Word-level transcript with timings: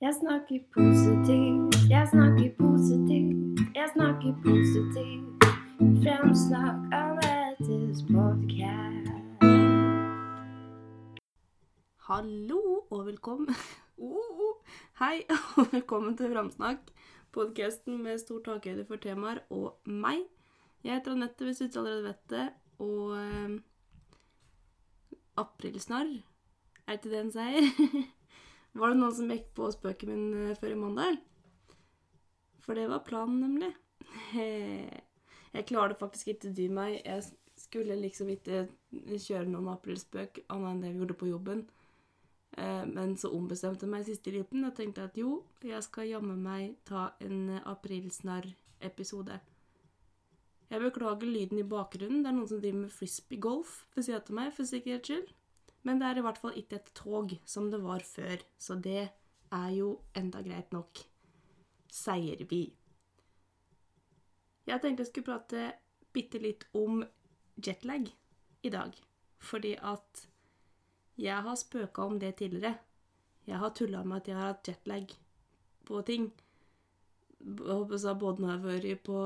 Jeg 0.00 0.14
snakker 0.20 0.58
positivt, 0.74 1.90
jeg 1.90 2.08
snakker 2.12 2.50
positivt, 2.58 3.60
jeg 3.74 3.88
snakker 3.94 4.32
positivt. 4.44 5.44
Fremsnakk 6.02 6.76
Anettes 6.98 8.02
podkast. 8.06 9.08
Hallo 12.08 12.60
og 12.90 13.06
velkommen 13.06 13.48
oh, 13.98 14.40
oh. 14.46 14.54
Hei 14.98 15.26
og 15.58 15.66
velkommen 15.72 16.16
til 16.16 16.30
Framsnakk, 16.30 16.78
podkasten 17.32 17.98
med 18.02 18.18
stor 18.22 18.38
takhøyde 18.44 18.84
for 18.86 19.02
temaer 19.02 19.42
og 19.50 19.80
meg. 19.84 20.22
Jeg 20.84 20.94
heter 20.94 21.16
Anette, 21.16 21.44
hvis 21.44 21.58
du 21.58 21.64
ikke 21.64 21.78
allerede 21.78 22.04
vet 22.04 22.30
det, 22.30 22.46
og 22.78 23.18
eh, 23.18 23.58
aprilsnarr, 25.36 26.14
er 26.86 26.92
ikke 26.92 27.10
det 27.10 27.20
en 27.24 27.34
sier? 27.34 27.66
var 28.74 28.92
det 28.92 29.00
noen 29.00 29.14
som 29.16 29.30
gikk 29.32 29.50
på 29.56 29.70
spøken 29.74 30.12
min 30.12 30.50
eh, 30.50 30.56
før 30.58 30.74
i 30.74 30.78
mandag? 30.78 31.18
For 32.64 32.76
det 32.76 32.88
var 32.90 33.06
planen, 33.06 33.40
nemlig. 33.40 33.72
Jeg 35.54 35.66
klarte 35.70 35.96
faktisk 35.98 36.28
ikke 36.34 36.52
dy 36.54 36.68
meg. 36.68 37.00
Jeg 37.04 37.24
skulle 37.58 37.96
liksom 37.98 38.28
ikke 38.34 38.66
kjøre 38.92 39.48
noen 39.48 39.70
aprilspøk 39.72 40.42
annet 40.52 40.70
enn 40.70 40.82
det 40.84 40.92
vi 40.92 41.00
gjorde 41.02 41.18
på 41.22 41.30
jobben. 41.30 41.64
Eh, 42.56 42.84
Men 42.86 43.16
så 43.16 43.32
ombestemte 43.34 43.86
jeg 43.86 43.92
meg 43.92 44.04
i 44.04 44.10
siste 44.12 44.34
liten 44.34 44.66
og 44.68 44.76
tenkte 44.76 45.08
at 45.08 45.16
jo, 45.18 45.42
jeg 45.64 45.82
skal 45.86 46.10
jammen 46.12 46.42
meg 46.44 46.76
ta 46.88 47.10
en 47.24 47.58
aprilsnarr-episode. 47.64 49.40
Jeg 50.68 50.84
beklager 50.84 51.24
lyden 51.24 51.58
i 51.62 51.64
bakgrunnen. 51.64 52.22
Det 52.22 52.28
er 52.28 52.36
noen 52.36 52.48
som 52.50 52.60
driver 52.60 52.82
med 52.84 52.92
frisbee-golf 52.92 53.86
ved 53.96 54.04
siden 54.04 54.20
av 54.20 54.34
meg, 54.36 54.52
for 54.52 54.68
sikkerhets 54.68 55.08
skyld. 55.08 55.30
Men 55.88 56.02
det 56.02 56.10
er 56.10 56.18
i 56.20 56.22
hvert 56.26 56.38
fall 56.40 56.56
ikke 56.60 56.76
et 56.76 56.90
tog 56.92 57.30
som 57.48 57.70
det 57.72 57.78
var 57.80 58.02
før, 58.04 58.42
så 58.60 58.76
det 58.76 59.06
er 59.56 59.68
jo 59.72 59.94
enda 60.20 60.42
greit 60.44 60.74
nok. 60.74 61.00
Sier 61.88 62.42
vi. 62.50 62.66
Jeg 64.68 64.82
tenkte 64.82 65.06
jeg 65.06 65.08
skulle 65.08 65.30
prate 65.30 65.62
bitte 66.12 66.40
litt 66.44 66.66
om 66.76 67.00
jetlag 67.64 68.10
i 68.60 68.72
dag, 68.74 68.92
fordi 69.40 69.70
at 69.80 70.26
jeg 71.18 71.46
har 71.46 71.56
spøka 71.56 72.04
om 72.04 72.18
det 72.20 72.34
tidligere. 72.42 72.74
Jeg 73.48 73.62
har 73.62 73.72
tulla 73.72 74.04
med 74.04 74.20
at 74.20 74.28
jeg 74.28 74.36
har 74.36 74.52
hatt 74.52 74.68
jetlag 74.68 75.14
på 75.88 76.02
ting. 76.04 76.28
Både 77.40 77.96
når 77.96 78.44
jeg 78.44 78.52
har 78.52 78.66
vært 78.66 79.02
på, 79.08 79.22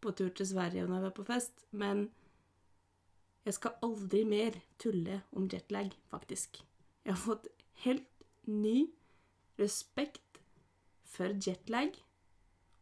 på 0.00 0.14
tur 0.16 0.32
til 0.32 0.48
Sverige 0.48 0.86
og 0.86 0.88
når 0.88 0.96
jeg 0.96 1.02
har 1.02 1.08
vært 1.10 1.20
på 1.20 1.28
fest. 1.28 1.66
Men 1.70 2.06
jeg 3.44 3.56
skal 3.56 3.78
aldri 3.84 4.24
mer 4.28 4.56
tulle 4.80 5.22
om 5.32 5.48
jetlag, 5.50 5.92
faktisk. 6.10 6.60
Jeg 7.04 7.14
har 7.14 7.20
fått 7.20 7.48
helt 7.84 8.24
ny 8.46 8.90
respekt 9.60 10.40
for 11.08 11.32
jetlag 11.46 11.96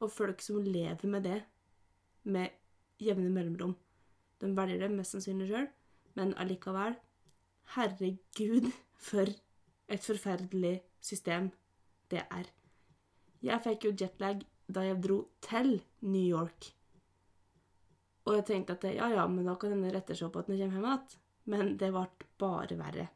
og 0.02 0.10
folk 0.12 0.42
som 0.42 0.62
lever 0.62 1.10
med 1.10 1.26
det 1.26 1.38
med 2.28 2.54
jevne 3.02 3.30
mellomrom. 3.30 3.76
De 4.38 4.50
velger 4.54 4.82
det 4.82 4.90
mest 4.94 5.14
sannsynlig 5.14 5.48
sjøl, 5.50 5.68
men 6.18 6.34
allikevel 6.38 6.98
Herregud, 7.74 8.70
for 8.98 9.28
et 9.88 10.04
forferdelig 10.04 10.80
system 11.04 11.50
det 12.10 12.24
er. 12.32 12.48
Jeg 13.44 13.62
fikk 13.62 13.84
jo 13.84 13.92
jetlag 14.00 14.40
da 14.66 14.82
jeg 14.86 15.02
dro 15.04 15.18
til 15.44 15.78
New 16.00 16.24
York. 16.24 16.72
Og 18.28 18.36
jeg 18.36 18.44
tenkte 18.50 18.76
at 18.76 18.84
ja, 18.92 19.08
ja, 19.08 19.24
men 19.30 19.48
da 19.48 19.56
kan 19.56 19.72
denne 19.72 19.92
rette 19.94 20.16
seg 20.16 20.28
opp 20.28 20.42
at 20.42 20.50
den 20.50 20.58
kommer 20.58 20.76
hjem 20.76 20.84
igjen. 20.84 21.16
Men 21.48 21.70
det 21.80 21.88
ble 21.94 22.04
bare 22.40 22.76
verre. 22.76 23.06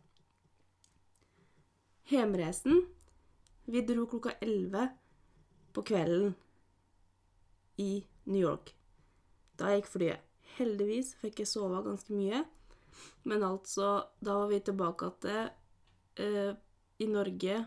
Hjemreisen 2.08 2.80
Vi 3.68 3.82
dro 3.86 4.06
klokka 4.10 4.32
11 4.40 4.88
på 5.76 5.84
kvelden 5.86 6.32
i 7.76 8.02
New 8.24 8.40
York. 8.40 8.72
Da 9.56 9.70
gikk 9.76 9.90
flyet. 9.92 10.24
Heldigvis 10.56 11.14
fikk 11.20 11.44
jeg 11.44 11.50
sove 11.52 11.84
ganske 11.84 12.16
mye. 12.16 12.42
Men 13.28 13.44
altså, 13.46 13.94
da 14.20 14.34
var 14.40 14.50
vi 14.50 14.60
tilbake 14.60 15.08
igjen 15.12 15.38
eh, 16.20 16.52
i 16.98 17.08
Norge, 17.08 17.62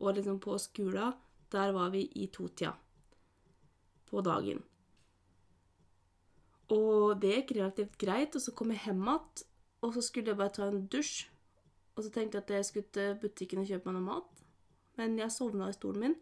og 0.00 0.14
liksom 0.16 0.40
på 0.40 0.56
skolen. 0.58 1.18
Der 1.50 1.72
var 1.74 1.90
vi 1.90 2.04
i 2.14 2.28
totida 2.30 2.76
på 4.06 4.22
dagen. 4.22 4.62
Og 6.70 7.18
det 7.22 7.32
gikk 7.34 7.56
relativt 7.58 7.98
greit, 7.98 8.36
og 8.36 8.42
så 8.44 8.54
kom 8.54 8.70
jeg 8.70 8.84
hjem 8.84 9.02
igjen, 9.02 9.46
og 9.80 9.94
så 9.96 10.02
skulle 10.04 10.30
jeg 10.30 10.38
bare 10.38 10.54
ta 10.54 10.68
en 10.68 10.84
dusj. 10.92 11.24
Og 11.96 12.04
så 12.04 12.12
tenkte 12.14 12.38
jeg 12.38 12.44
at 12.44 12.50
jeg 12.54 12.64
skulle 12.68 12.92
til 12.94 13.16
butikken 13.20 13.62
og 13.62 13.66
kjøpe 13.68 13.90
meg 13.90 13.96
noe 13.96 14.06
mat, 14.06 14.44
men 15.00 15.18
jeg 15.18 15.34
sovna 15.34 15.70
i 15.70 15.74
stolen 15.76 16.04
min. 16.04 16.14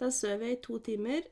Der 0.00 0.10
sov 0.10 0.42
jeg 0.42 0.56
i 0.56 0.62
to 0.64 0.78
timer, 0.82 1.28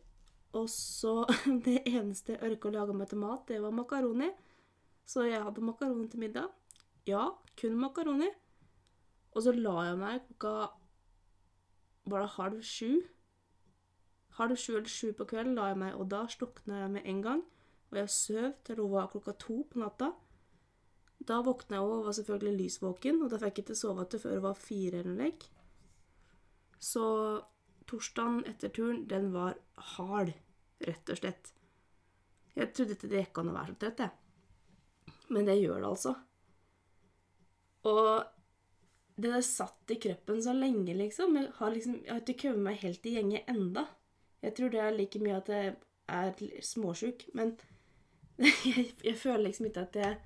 og 0.53 0.69
så 0.71 1.25
Det 1.67 1.83
eneste 1.87 2.37
jeg 2.37 2.43
orka 2.47 2.71
å 2.71 2.75
lage 2.75 2.97
meg 2.97 3.11
til 3.11 3.23
mat, 3.23 3.47
det 3.49 3.61
var 3.63 3.75
makaroni. 3.75 4.31
Så 5.07 5.27
jeg 5.27 5.43
hadde 5.43 5.65
makaroni 5.65 6.07
til 6.09 6.23
middag. 6.23 6.51
Ja, 7.07 7.31
kun 7.59 7.79
makaroni. 7.81 8.29
Og 9.35 9.43
så 9.43 9.55
la 9.55 9.87
jeg 9.89 9.99
meg 9.99 10.27
klokka 10.27 10.73
Var 12.11 12.23
det 12.23 12.35
halv 12.37 12.63
sju? 12.67 13.01
Halv 14.39 14.57
sju 14.57 14.77
eller 14.77 14.91
sju 14.91 15.11
på 15.15 15.27
kvelden 15.31 15.59
la 15.59 15.71
jeg 15.71 15.79
meg, 15.83 15.97
og 15.99 16.11
da 16.11 16.25
slukna 16.31 16.85
jeg 16.85 16.93
med 16.95 17.09
en 17.11 17.23
gang. 17.23 17.43
Og 17.91 17.99
jeg 17.99 18.13
sov 18.15 18.51
til 18.65 18.79
det 18.79 18.89
var 18.91 19.09
klokka 19.11 19.35
to 19.39 19.63
på 19.71 19.81
natta. 19.83 20.13
Da 21.27 21.41
våkna 21.45 21.77
jeg 21.81 21.87
og 21.87 22.07
var 22.07 22.17
selvfølgelig 22.17 22.65
lysvåken, 22.65 23.23
og 23.25 23.33
da 23.33 23.41
fikk 23.43 23.61
jeg 23.61 23.67
ikke 23.67 23.79
sove 23.79 24.07
til 24.09 24.23
før 24.23 24.37
det 24.37 24.45
var 24.47 24.61
fire 24.61 25.03
eller 25.03 25.19
noe. 25.19 25.51
Så 26.81 27.05
torsdagen 27.91 28.45
etter 28.49 28.73
turen, 28.73 29.05
den 29.11 29.29
var 29.35 29.59
hard, 29.97 30.33
rett 30.87 31.13
og 31.13 31.21
slett. 31.21 31.53
Jeg 32.57 32.73
trodde 32.75 32.97
ikke 32.97 33.11
det 33.11 33.25
gikk 33.25 33.41
an 33.43 33.53
å 33.53 33.57
være 33.57 33.75
så 33.75 33.81
trøtt, 33.83 34.03
jeg. 34.07 35.17
Men 35.31 35.47
det 35.47 35.61
gjør 35.61 35.83
det 35.83 35.91
altså. 35.91 36.15
Og 37.91 39.21
det 39.21 39.35
der 39.35 39.45
satt 39.45 39.93
i 39.93 39.99
kroppen 40.01 40.41
så 40.43 40.55
lenge, 40.57 40.95
liksom. 40.97 41.37
Jeg 41.37 41.53
har, 41.59 41.75
liksom, 41.75 41.99
jeg 42.07 42.15
har 42.15 42.23
ikke 42.25 42.39
kommet 42.47 42.67
meg 42.71 42.81
helt 42.85 43.07
i 43.07 43.15
gjenge 43.19 43.45
enda. 43.51 43.87
Jeg 44.41 44.57
tror 44.57 44.73
det 44.73 44.81
er 44.81 44.97
like 44.97 45.21
mye 45.21 45.37
at 45.37 45.53
jeg 45.53 45.75
er 46.11 46.63
småsjuk, 46.65 47.27
men 47.37 47.55
jeg, 48.41 48.87
jeg 49.09 49.17
føler 49.17 49.45
liksom 49.49 49.67
ikke 49.71 49.81
at 49.81 49.97
jeg 49.97 50.17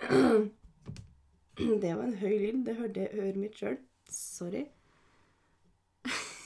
Det 1.82 1.96
var 1.96 2.02
en 2.04 2.16
høy 2.20 2.34
lyd. 2.38 2.64
Det 2.66 2.76
hørte 2.76 3.00
jeg 3.00 3.10
øret 3.16 3.36
mitt 3.40 3.58
sjøl. 3.58 3.78
Sorry. 4.12 4.64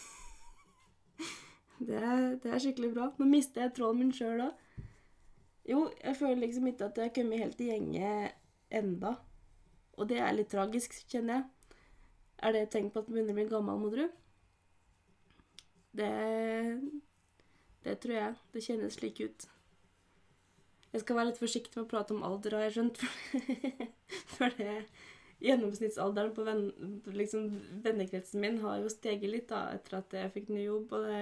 Det 1.80 1.96
er, 1.96 2.36
det 2.42 2.50
er 2.52 2.58
skikkelig 2.60 2.90
bra. 2.94 3.06
Nå 3.18 3.24
mister 3.24 3.62
jeg 3.64 3.72
tråden 3.74 4.02
min 4.02 4.12
sjøl 4.12 4.42
òg. 4.44 4.52
Jo, 5.70 5.78
jeg 6.04 6.16
føler 6.18 6.42
liksom 6.42 6.66
ikke 6.68 6.84
at 6.84 6.98
jeg 6.98 7.08
har 7.08 7.14
kommet 7.16 7.40
helt 7.40 7.60
i 7.64 7.70
gjenge 7.70 8.10
enda. 8.70 9.14
Og 9.96 10.08
det 10.10 10.18
er 10.20 10.34
litt 10.36 10.50
tragisk, 10.52 10.98
kjenner 11.08 11.38
jeg. 11.38 11.76
Er 12.42 12.52
det 12.52 12.62
et 12.66 12.72
tegn 12.74 12.90
på 12.92 13.00
at 13.00 13.08
du 13.08 13.14
begynner 13.14 13.32
å 13.32 13.38
bli 13.38 13.46
gammel, 13.48 13.80
må 13.80 13.88
du? 13.94 14.04
Det 15.96 16.12
Det 17.84 17.96
tror 18.02 18.14
jeg. 18.14 18.34
Det 18.52 18.64
kjennes 18.64 19.00
slik 19.00 19.20
ut. 19.24 19.48
Jeg 20.90 21.04
skal 21.04 21.16
være 21.20 21.30
litt 21.30 21.38
forsiktig 21.38 21.76
med 21.76 21.86
å 21.86 21.90
prate 21.90 22.14
om 22.16 22.24
alder, 22.26 22.56
har 22.58 22.66
jeg 22.66 22.76
skjønt. 22.76 23.02
For 24.36 24.56
det 24.58 24.74
gjennomsnittsalderen 25.40 26.32
på 26.36 26.44
venn, 26.44 26.64
liksom, 27.16 27.46
vennekretsen 27.84 28.42
min 28.42 28.58
har 28.64 28.82
jo 28.82 28.90
steget 28.92 29.30
litt 29.32 29.48
da, 29.52 29.62
etter 29.76 30.00
at 30.00 30.16
jeg 30.18 30.32
fikk 30.34 30.50
ny 30.52 30.64
jobb. 30.64 30.92
Og 30.98 31.06
det, 31.06 31.20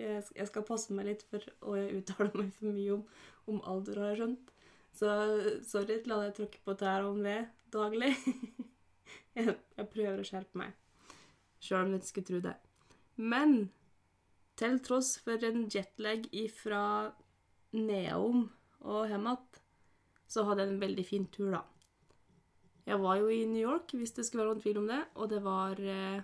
jeg, 0.00 0.24
jeg 0.40 0.48
skal 0.50 0.66
passe 0.66 0.96
meg 0.96 1.10
litt 1.10 1.26
for 1.28 1.44
å 1.68 1.76
uttale 2.00 2.30
meg 2.34 2.50
for 2.56 2.72
mye 2.72 2.96
om, 2.96 3.04
om 3.52 3.60
alder, 3.68 4.00
har 4.00 4.14
jeg 4.14 4.22
skjønt. 4.22 4.52
Så 4.96 5.12
sorry 5.68 6.00
til 6.00 6.16
alle 6.16 6.30
jeg 6.30 6.38
tråkker 6.40 6.64
på 6.64 6.78
tær 6.80 7.06
om 7.06 7.20
det 7.26 7.38
daglig. 7.74 8.14
jeg, 9.36 9.56
jeg 9.76 9.90
prøver 9.92 10.22
å 10.22 10.26
skjerpe 10.26 10.62
meg, 10.62 10.72
sjøl 11.60 11.84
om 11.84 11.92
du 11.92 12.00
ikke 12.00 12.12
skulle 12.14 12.30
tro 12.32 12.44
det. 12.48 12.56
Men 13.20 13.56
til 14.56 14.80
tross 14.84 15.18
for 15.20 15.42
en 15.44 15.66
jetlag 15.72 16.24
ifra 16.32 17.12
nedom 17.76 18.46
og 18.80 19.08
hjem 19.10 19.26
igjen, 19.30 19.62
så 20.26 20.44
hadde 20.44 20.64
jeg 20.64 20.74
en 20.74 20.82
veldig 20.82 21.04
fin 21.06 21.26
tur, 21.32 21.50
da. 21.54 21.62
Jeg 22.86 23.00
var 23.02 23.18
jo 23.18 23.30
i 23.34 23.44
New 23.50 23.62
York, 23.62 23.92
hvis 23.98 24.14
det 24.14 24.24
skulle 24.26 24.44
være 24.44 24.54
noen 24.54 24.62
tvil 24.62 24.78
om 24.82 24.90
det, 24.90 25.00
og 25.14 25.30
det 25.30 25.40
var, 25.42 25.80
eh, 25.80 26.20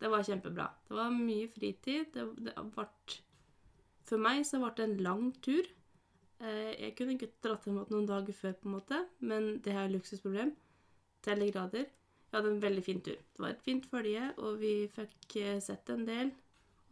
det 0.00 0.10
var 0.12 0.26
kjempebra. 0.26 0.66
Det 0.88 0.96
var 0.98 1.14
mye 1.16 1.48
fritid. 1.48 2.10
Det, 2.12 2.26
det 2.44 2.54
ble 2.74 2.86
For 4.04 4.20
meg 4.20 4.44
så 4.44 4.60
ble 4.60 4.72
det 4.76 4.84
en 4.84 5.02
lang 5.06 5.30
tur. 5.40 5.64
Eh, 6.40 6.72
Jeg 6.82 6.96
kunne 6.98 7.16
ikke 7.16 7.32
dratt 7.44 7.64
hjem 7.64 7.78
igjen 7.80 7.94
noen 7.94 8.10
dager 8.10 8.36
før, 8.36 8.52
på 8.52 8.68
en 8.68 8.76
måte, 8.76 9.00
men 9.20 9.60
det 9.64 9.72
er 9.72 9.86
et 9.86 9.94
luksusproblem 9.94 10.52
til 11.22 11.32
alle 11.32 11.52
grader. 11.52 11.86
Jeg 11.88 12.36
hadde 12.36 12.50
en 12.52 12.62
veldig 12.62 12.84
fin 12.84 13.00
tur. 13.00 13.16
Det 13.16 13.40
var 13.40 13.54
et 13.54 13.64
fint 13.64 13.86
følge, 13.86 14.26
og 14.42 14.58
vi 14.60 14.74
fikk 14.92 15.36
eh, 15.40 15.60
sett 15.62 15.88
en 15.94 16.04
del. 16.08 16.34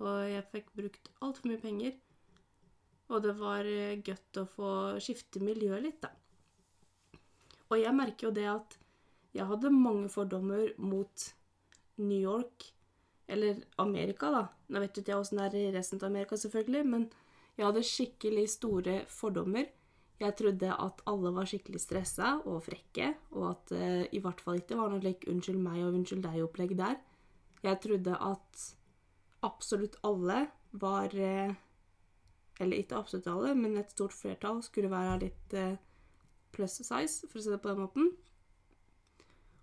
Og 0.01 0.25
jeg 0.31 0.49
fikk 0.55 0.73
brukt 0.79 1.13
altfor 1.21 1.51
mye 1.51 1.61
penger. 1.61 1.99
Og 3.13 3.21
det 3.25 3.35
var 3.39 3.69
eh, 3.69 4.01
godt 4.05 4.41
å 4.41 4.49
få 4.49 4.71
skifte 5.03 5.43
miljø 5.45 5.77
litt, 5.83 6.01
da. 6.05 6.13
Og 7.73 7.81
jeg 7.81 7.97
merker 7.97 8.29
jo 8.29 8.37
det 8.37 8.49
at 8.51 8.79
jeg 9.33 9.49
hadde 9.49 9.73
mange 9.73 10.11
fordommer 10.13 10.75
mot 10.77 11.29
New 12.03 12.21
York 12.21 12.69
Eller 13.33 13.63
Amerika, 13.81 14.29
da. 14.35 14.43
Nå 14.69 14.81
vet 14.83 14.99
ikke 14.99 15.13
jeg 15.15 15.23
åssen 15.23 15.39
det 15.39 15.45
er 15.47 15.55
i 15.57 15.73
resten 15.73 16.01
av 16.03 16.11
Amerika, 16.11 16.37
selvfølgelig, 16.37 16.83
men 16.85 17.07
jeg 17.57 17.65
hadde 17.65 17.85
skikkelig 17.87 18.45
store 18.51 18.97
fordommer. 19.09 19.71
Jeg 20.21 20.37
trodde 20.37 20.75
at 20.75 21.01
alle 21.09 21.33
var 21.33 21.49
skikkelig 21.49 21.81
stressa 21.81 22.35
og 22.51 22.61
frekke, 22.67 23.13
og 23.33 23.47
at 23.55 23.73
det 23.73 23.91
i 24.19 24.21
hvert 24.23 24.43
fall 24.43 24.61
ikke 24.61 24.77
var 24.77 24.93
noe 24.93 25.01
like 25.01 25.31
'unnskyld 25.31 25.63
meg' 25.63 25.81
og 25.87 25.95
'unnskyld 25.95 26.27
deg'-opplegg 26.27 26.77
der. 26.77 26.99
Jeg 27.63 27.81
trodde 27.81 28.19
at 28.19 28.67
absolutt 29.43 29.97
alle 30.05 30.49
var 30.73 31.15
eh, 31.15 31.55
Eller 32.61 32.83
ikke 32.83 32.99
absolutt 32.99 33.31
alle, 33.33 33.55
men 33.59 33.79
et 33.81 33.95
stort 33.95 34.15
flertall 34.15 34.61
skulle 34.65 34.91
være 34.93 35.21
litt 35.25 35.55
eh, 35.57 35.79
plus 36.53 36.81
size, 36.83 37.29
for 37.29 37.41
å 37.41 37.45
si 37.45 37.53
det 37.53 37.63
på 37.63 37.73
den 37.73 37.81
måten. 37.81 38.11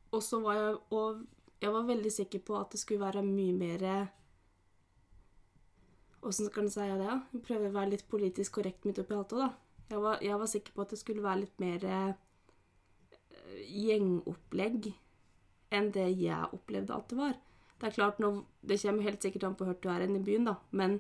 Og 0.10 0.24
så 0.26 0.40
var 0.42 0.58
jeg 0.58 0.78
Og 0.98 1.20
jeg 1.62 1.74
var 1.76 1.86
veldig 1.86 2.12
sikker 2.12 2.42
på 2.48 2.56
at 2.58 2.72
det 2.72 2.80
skulle 2.82 3.04
være 3.04 3.22
mye 3.22 3.54
mer 3.54 3.84
Åssen 6.26 6.50
skal 6.50 6.66
en 6.66 6.72
si 6.72 6.86
det? 7.00 7.12
Jeg 7.34 7.44
prøver 7.46 7.70
å 7.70 7.76
være 7.76 7.94
litt 7.94 8.08
politisk 8.12 8.58
korrekt 8.58 8.88
midt 8.88 9.00
oppi 9.00 9.16
alt 9.16 9.36
òg, 9.36 9.44
da. 9.46 9.50
Jeg 9.90 10.02
var, 10.04 10.18
jeg 10.22 10.40
var, 10.42 10.50
sikker 10.52 10.76
på 10.76 10.84
at 10.84 10.92
det 10.94 11.00
skulle 11.00 11.24
være 11.24 11.42
litt 11.46 11.62
mer 11.64 11.86
eh, 11.88 12.10
gjengopplegg 13.66 14.90
enn 15.74 15.88
det 15.96 16.10
jeg 16.20 16.50
opplevde 16.58 16.98
at 16.98 17.08
det 17.10 17.20
var. 17.22 17.38
Det 17.80 17.88
er 17.88 17.96
klart, 17.96 18.20
nå, 18.20 18.34
det 18.62 18.78
kommer 18.82 19.08
helt 19.08 19.24
sikkert 19.24 19.48
an 19.48 19.56
på 19.58 19.70
hvor 19.70 19.80
du 19.80 19.88
er 19.90 20.04
i 20.04 20.20
byen, 20.20 20.50
da, 20.52 20.58
men 20.76 21.00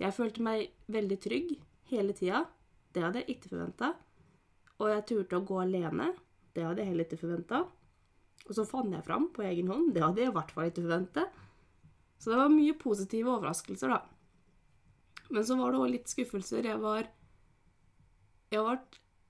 jeg 0.00 0.16
følte 0.16 0.44
meg 0.44 0.70
veldig 0.88 1.18
trygg 1.20 1.52
hele 1.90 2.14
tida. 2.16 2.46
Det 2.94 3.02
hadde 3.04 3.22
jeg 3.22 3.36
ikke 3.36 3.52
forventa. 3.52 3.92
Og 4.80 4.88
jeg 4.88 5.06
turte 5.10 5.38
å 5.38 5.44
gå 5.44 5.58
alene. 5.60 6.08
Det 6.56 6.64
hadde 6.64 6.82
jeg 6.82 6.92
heller 6.92 7.06
ikke 7.06 7.20
forventa. 7.20 7.60
Og 8.46 8.56
så 8.56 8.64
fant 8.66 8.94
jeg 8.94 9.04
fram 9.06 9.28
på 9.34 9.44
egen 9.46 9.68
hånd. 9.70 9.92
Det 9.94 10.02
hadde 10.02 10.24
jeg 10.24 10.32
i 10.32 10.36
hvert 10.38 10.54
fall 10.54 10.70
ikke 10.70 10.86
forventa. 10.86 11.26
Så 12.20 12.32
det 12.32 12.40
var 12.40 12.52
mye 12.52 12.76
positive 12.80 13.34
overraskelser, 13.34 13.92
da. 13.92 14.00
Men 15.30 15.46
så 15.46 15.56
var 15.60 15.72
det 15.72 15.80
òg 15.80 15.92
litt 15.94 16.10
skuffelser. 16.10 16.66
Jeg 16.66 16.80
var 16.82 17.08
Jeg 18.50 18.64
ble 18.66 18.78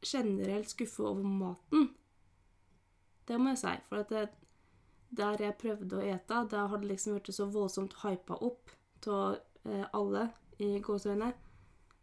generelt 0.07 0.71
skuffa 0.71 1.11
over 1.11 1.27
maten. 1.29 1.91
Det 3.29 3.37
må 3.37 3.53
jeg 3.53 3.61
si. 3.61 3.75
For 3.91 4.01
at 4.01 4.15
det, 4.15 4.29
der 5.11 5.43
jeg 5.45 5.59
prøvde 5.61 5.99
å 5.99 6.07
ete, 6.15 6.45
da 6.49 6.65
hadde 6.71 6.89
liksom 6.89 7.19
blitt 7.19 7.37
så 7.37 7.51
voldsomt 7.53 7.99
hypa 8.01 8.39
opp 8.41 8.73
av 9.11 9.37
eh, 9.67 9.85
alle 9.93 10.31
i 10.61 10.81
gåseøyne. 10.85 11.33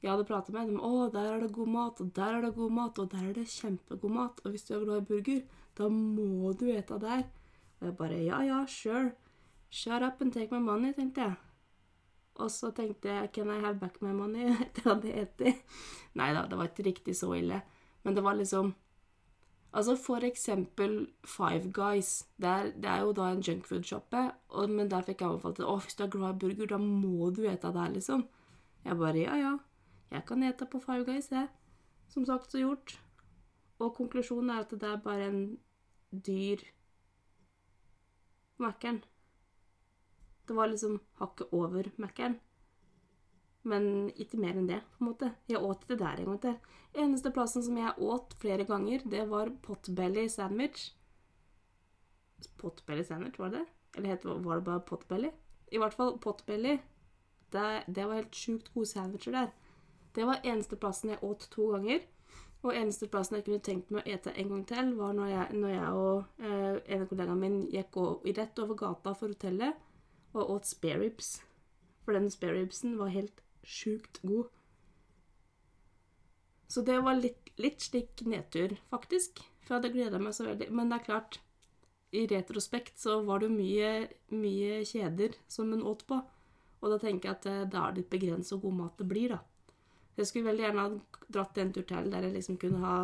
Jeg 0.02 0.12
hadde 0.12 0.28
pratet 0.30 0.54
med 0.54 0.68
dem. 0.70 0.80
'Å, 0.80 1.10
der 1.14 1.32
er 1.34 1.40
det 1.42 1.54
god 1.54 1.68
mat, 1.74 2.02
og 2.02 2.12
der 2.16 2.38
er 2.38 2.42
det 2.42 2.56
god 2.56 2.72
mat, 2.72 3.00
og 3.00 3.12
der 3.12 3.30
er 3.30 3.34
det 3.34 3.48
kjempegod 3.50 4.14
mat.' 4.14 4.42
'Og 4.44 4.52
hvis 4.52 4.64
du 4.64 4.74
er 4.76 4.86
glad 4.86 5.02
i 5.02 5.06
burger, 5.10 5.42
da 5.78 5.88
må 5.90 6.54
du 6.54 6.66
ete 6.70 7.00
der.' 7.02 7.30
Og 7.80 7.88
jeg 7.88 7.98
bare 7.98 8.24
'Ja, 8.24 8.42
ja, 8.42 8.66
sure. 8.66 9.12
Shut 9.70 10.04
up 10.04 10.22
and 10.22 10.34
take 10.34 10.52
my 10.52 10.62
money', 10.62 10.94
tenkte 10.96 11.22
jeg. 11.22 11.36
Og 12.36 12.52
så 12.52 12.72
tenkte 12.72 13.10
jeg 13.10 13.32
'Can 13.34 13.50
I 13.50 13.60
have 13.60 13.80
back 13.80 14.02
my 14.02 14.14
money?' 14.14 14.54
etter 14.66 14.92
at 14.92 15.04
jeg 15.04 15.14
hadde 15.14 15.32
spist. 15.34 15.66
Nei 16.16 16.34
da, 16.34 16.46
det 16.48 16.58
var 16.58 16.68
ikke 16.68 16.86
riktig 16.86 17.16
så 17.16 17.34
ille. 17.34 17.62
Men 18.04 18.16
det 18.16 18.24
var 18.24 18.34
liksom 18.34 18.76
Altså 19.74 19.96
for 19.96 20.24
eksempel 20.24 21.08
Five 21.26 21.72
Guys. 21.74 22.28
Der, 22.42 22.64
det 22.64 22.86
er 22.86 23.02
jo 23.02 23.12
da 23.12 23.32
en 23.32 23.42
junkfood-shoppe, 23.42 24.32
men 24.70 24.90
der 24.92 25.02
fikk 25.02 25.22
jeg 25.22 25.30
anbefalt 25.30 25.60
at 25.60 25.84
hvis 25.84 25.96
du 25.96 26.04
er 26.04 26.10
glad 26.10 26.36
i 26.36 26.40
burger, 26.40 26.66
da 26.66 26.78
må 26.78 27.30
du 27.30 27.44
ete 27.44 27.74
der, 27.74 27.90
liksom. 27.90 28.24
Jeg 28.88 28.96
bare 28.96 29.20
ja, 29.20 29.36
ja. 29.36 29.54
Jeg 30.14 30.24
kan 30.30 30.44
ete 30.48 30.66
på 30.72 30.80
Five 30.80 31.04
Guys, 31.04 31.28
jeg. 31.32 31.50
Som 32.08 32.26
sagt 32.26 32.54
så 32.54 32.62
gjort. 32.62 32.94
Og 33.84 33.92
konklusjonen 33.98 34.54
er 34.54 34.64
at 34.64 34.72
det 34.72 34.88
er 34.88 35.02
bare 35.04 35.28
en 35.28 35.42
dyr 36.12 36.64
Mækkern. 38.64 39.04
Det 40.48 40.56
var 40.56 40.72
liksom 40.72 41.02
hakket 41.20 41.52
over 41.52 41.92
Mækkern. 42.00 42.40
Men 43.68 44.10
ikke 44.16 44.40
mer 44.40 44.56
enn 44.56 44.70
det, 44.72 44.80
på 44.96 45.04
en 45.04 45.10
måte. 45.12 45.34
Jeg 45.52 45.60
åt 45.60 45.84
ikke 45.84 46.00
der 46.00 46.22
en 46.24 46.32
gang 46.32 46.42
til. 46.46 46.78
Eneste 47.04 47.34
plassen 47.36 47.66
som 47.66 47.78
jeg 47.78 48.00
åt 48.00 48.38
flere 48.40 48.64
ganger, 48.66 49.04
det 49.04 49.28
var 49.30 49.52
potbelly 49.62 50.30
sandwich. 50.32 50.94
Potbelly 52.58 53.04
sandwich, 53.04 53.36
var 53.40 53.52
det 53.52 53.66
det? 53.66 53.68
Eller 54.00 54.40
var 54.46 54.56
det 54.56 54.64
bare 54.64 54.86
potbelly? 54.88 55.34
I 55.72 55.82
hvert 55.84 55.94
fall 55.94 56.16
potbelly. 56.24 56.78
Det, 57.54 57.84
det 57.88 58.06
var 58.06 58.20
helt 58.20 58.36
sjukt 58.36 58.70
gode 58.74 58.90
sandwicher 58.90 59.36
der. 59.36 59.50
Det 60.16 60.26
var 60.26 60.44
eneste 60.44 60.80
plassen 60.80 61.14
jeg 61.14 61.24
åt 61.24 61.48
to 61.54 61.72
ganger. 61.76 62.06
Og 62.66 62.74
eneste 62.74 63.08
plassen 63.08 63.38
jeg 63.38 63.46
kunne 63.46 63.64
tenkt 63.64 63.92
meg 63.94 64.02
å 64.02 64.14
ete 64.16 64.34
en 64.34 64.50
gang 64.52 64.64
til, 64.68 64.94
var 64.98 65.14
når 65.16 65.28
jeg, 65.30 65.58
når 65.62 65.74
jeg 65.76 65.90
og 66.02 66.42
eh, 66.42 66.80
en 66.96 67.04
av 67.04 67.10
kollegaene 67.12 67.42
mine 67.42 67.68
gikk 67.72 68.00
rett 68.40 68.62
over 68.64 68.80
gata 68.80 69.14
for 69.14 69.32
hotellet 69.36 69.78
og 70.34 70.56
åt 70.56 70.70
spareribs. 70.70 71.38
For 72.04 72.18
den 72.18 72.32
spareribsen 72.34 72.98
var 73.00 73.14
helt 73.14 73.44
sjukt 73.64 74.20
god. 74.26 74.50
Så 76.68 76.84
det 76.84 76.98
var 77.06 77.20
litt, 77.20 77.54
litt 77.62 77.84
slik 77.86 78.26
nedtur, 78.28 78.76
faktisk. 78.92 79.40
For 79.64 79.76
jeg 79.76 79.80
hadde 79.80 79.94
gleda 79.94 80.20
meg 80.20 80.36
så 80.36 80.48
veldig. 80.50 80.68
Men 80.74 80.90
det 80.92 80.98
er 80.98 81.06
klart, 81.06 81.40
i 82.16 82.26
retrospekt 82.32 83.00
så 83.00 83.22
var 83.28 83.44
det 83.44 83.52
mye, 83.54 83.92
mye 84.34 84.82
kjeder 84.88 85.38
som 85.52 85.72
hun 85.72 85.86
åt 85.88 86.06
på. 86.10 86.20
Og 86.82 86.92
da 86.94 86.98
tenker 87.02 87.30
jeg 87.30 87.38
at 87.38 87.46
det 87.48 87.56
da 87.74 87.86
er 87.88 87.96
det 87.96 88.04
litt 88.04 88.12
begrenset 88.14 88.54
hvor 88.56 88.68
god 88.68 88.80
mat 88.82 89.00
det 89.00 89.08
blir, 89.10 89.34
da. 89.34 89.40
Jeg 90.18 90.30
skulle 90.30 90.50
veldig 90.50 90.64
gjerne 90.66 90.84
ha 90.84 91.24
dratt 91.34 91.58
en 91.62 91.72
tur 91.74 91.86
til 91.86 92.12
der 92.12 92.26
jeg 92.26 92.34
liksom 92.34 92.58
kunne 92.62 92.82
ha 92.82 92.98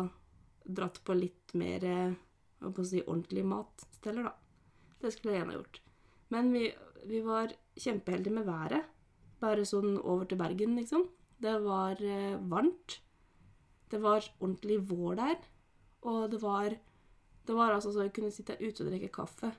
dratt 0.64 0.98
på 1.06 1.14
litt 1.14 1.54
mer 1.58 1.84
eh, 1.86 2.16
hva 2.62 2.72
på 2.74 2.86
si, 2.88 3.02
ordentlig 3.04 3.44
matsteller, 3.46 4.30
da. 4.30 4.34
Det 5.02 5.12
skulle 5.12 5.34
jeg 5.34 5.42
gjerne 5.42 5.54
ha 5.54 5.60
gjort. 5.60 5.80
Men 6.34 6.50
vi, 6.54 6.64
vi, 7.04 7.20
var 7.22 7.52
kjempeheldige 7.78 8.34
med 8.34 8.48
været. 8.48 8.90
Bare 9.42 9.66
sånn 9.68 9.98
over 10.00 10.26
til 10.26 10.40
Bergen, 10.40 10.78
liksom. 10.80 11.04
Det 11.44 11.54
var 11.62 12.00
eh, 12.00 12.38
varmt. 12.50 12.98
Det 13.92 14.00
var 14.02 14.24
ordentlig 14.40 14.80
vår 14.88 15.20
der. 15.20 15.36
Og 16.08 16.30
det 16.32 16.42
var 16.42 16.76
Det 17.44 17.52
var 17.52 17.74
altså 17.74 17.90
så 17.92 18.06
jeg 18.06 18.14
kunne 18.16 18.32
sitte 18.32 18.56
ute 18.56 18.80
og 18.80 18.88
drikke 18.88 19.12
kaffe 19.12 19.50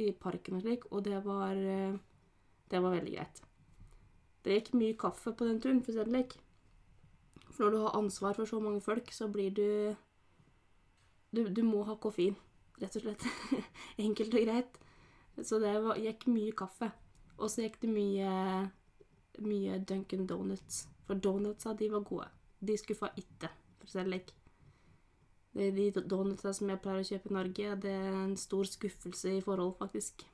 i 0.00 0.12
parken 0.16 0.56
og 0.56 0.62
slik, 0.62 0.86
og 0.88 1.04
det 1.04 1.18
var 1.26 1.52
eh, 1.52 1.98
Det 2.70 2.80
var 2.80 2.94
veldig 2.96 3.12
greit. 3.12 3.42
Det 4.44 4.54
gikk 4.54 4.74
mye 4.78 4.96
kaffe 4.98 5.32
på 5.32 5.48
den 5.48 5.60
turen, 5.60 5.80
for 5.82 5.92
å 5.92 5.96
si 5.96 6.04
det 6.04 6.10
slik. 6.12 6.36
For 7.48 7.64
når 7.64 7.74
du 7.74 7.78
har 7.82 7.96
ansvar 7.98 8.36
for 8.36 8.46
så 8.46 8.60
mange 8.62 8.80
folk, 8.84 9.12
så 9.12 9.28
blir 9.28 9.50
du 9.50 9.96
Du, 11.34 11.42
du 11.48 11.62
må 11.62 11.82
ha 11.84 11.94
koffein, 12.00 12.36
rett 12.80 12.94
og 12.96 13.02
slett. 13.02 13.24
Enkelt 14.06 14.34
og 14.34 14.46
greit. 14.46 14.78
Så 15.44 15.58
det 15.60 15.74
var, 15.84 15.98
gikk 16.00 16.24
mye 16.32 16.54
kaffe. 16.56 16.88
Og 17.36 17.50
så 17.52 17.66
gikk 17.66 17.76
det 17.82 17.90
mye, 17.92 18.30
mye 19.44 19.76
Duncan 19.84 20.24
Donuts. 20.26 20.86
For 21.04 21.20
donutsa, 21.20 21.74
de 21.76 21.90
var 21.92 22.06
gode. 22.08 22.30
De 22.64 22.78
skuffa 22.80 23.12
ikke, 23.20 23.50
for 23.78 23.90
å 23.90 23.92
si 23.92 24.00
det 24.00 24.06
slik. 24.08 24.32
De 25.58 25.90
donutsa 26.00 26.54
som 26.56 26.72
jeg 26.72 26.80
pleier 26.80 27.04
å 27.04 27.10
kjøpe 27.10 27.30
i 27.30 27.36
Norge, 27.36 27.76
det 27.84 27.92
er 27.92 28.18
en 28.24 28.36
stor 28.40 28.68
skuffelse 28.72 29.36
i 29.36 29.44
forhold, 29.44 29.76
faktisk. 29.78 30.24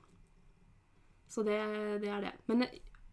Så 1.28 1.42
det, 1.42 1.58
det 2.02 2.10
er 2.14 2.28
det. 2.28 2.34
Men 2.46 2.66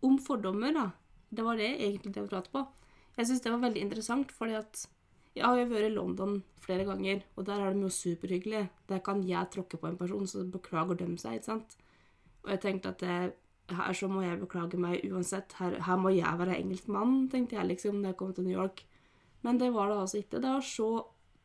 om 0.06 0.18
fordommer, 0.22 0.74
da. 0.76 0.88
Det 1.32 1.44
var 1.46 1.60
det 1.60 1.70
egentlig 1.74 2.14
det 2.14 2.24
jeg 2.24 2.32
pratet 2.32 2.54
på. 2.54 2.66
Jeg 3.18 3.28
syns 3.28 3.44
det 3.44 3.52
var 3.54 3.64
veldig 3.66 3.84
interessant, 3.86 4.32
fordi 4.36 4.58
at 4.60 4.86
jeg 5.36 5.46
har 5.46 5.60
jo 5.60 5.70
vært 5.70 5.88
i 5.88 5.94
London 5.94 6.42
flere 6.62 6.86
ganger, 6.88 7.22
og 7.36 7.46
der 7.48 7.62
er 7.62 7.74
de 7.74 7.86
jo 7.86 7.94
superhyggelige. 7.94 8.70
Der 8.90 9.00
kan 9.04 9.24
jeg 9.28 9.52
tråkke 9.54 9.80
på 9.80 9.88
en 9.88 10.00
person, 10.00 10.28
så 10.28 10.44
beklager 10.44 11.00
de 11.00 11.08
seg, 11.18 11.40
ikke 11.40 11.50
sant. 11.52 11.78
Og 12.44 12.52
jeg 12.52 12.62
tenkte 12.66 12.92
at 12.92 13.04
det, 13.04 13.20
her 13.72 13.96
så 13.96 14.10
må 14.12 14.24
jeg 14.26 14.42
beklage 14.42 14.80
meg 14.82 15.06
uansett. 15.08 15.56
Her, 15.60 15.78
her 15.86 16.00
må 16.00 16.12
jeg 16.16 16.40
være 16.40 16.58
engelskmann, 16.60 17.30
tenkte 17.32 17.56
jeg 17.56 17.70
liksom 17.70 18.02
da 18.02 18.12
jeg 18.12 18.20
kom 18.20 18.34
til 18.36 18.48
New 18.48 18.58
York. 18.58 18.84
Men 19.46 19.60
det 19.62 19.72
var 19.74 19.90
det 19.90 20.02
altså 20.02 20.20
ikke. 20.22 20.42
Det 20.42 20.52
var 20.52 20.66
så 20.66 20.90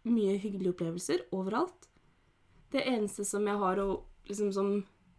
mye 0.06 0.36
hyggelige 0.38 0.75
opplevelser 0.75 1.25
overalt. 1.34 1.88
Det 2.72 2.82
eneste 2.82 3.25
som 3.25 3.46
jeg 3.46 3.58
har 3.62 3.80
å 3.82 3.88
liksom 4.26 4.50
som, 4.52 4.70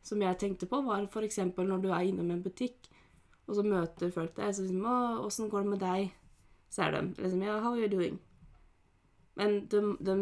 som 0.04 0.22
jeg 0.22 0.40
tenkte 0.40 0.68
på, 0.70 0.82
var 0.86 1.08
f.eks. 1.08 1.40
når 1.56 1.84
du 1.84 1.90
er 1.92 2.10
innom 2.10 2.32
en 2.32 2.44
butikk, 2.44 2.90
og 3.48 3.56
så 3.56 3.64
møter 3.64 4.12
folk 4.12 4.36
deg, 4.36 4.48
og 4.48 4.56
så 4.56 4.64
liksom 4.64 4.86
'Åssen 4.86 5.50
går 5.50 5.64
det 5.64 5.70
med 5.70 5.80
deg?' 5.80 6.12
Så 6.70 6.84
er 6.84 6.92
de 6.92 7.14
liksom 7.22 7.44
Ja, 7.44 7.60
how 7.60 7.74
are 7.74 7.80
you 7.80 7.88
doing? 7.88 8.20
Men 9.38 9.68
de, 9.70 9.98
de, 10.02 10.14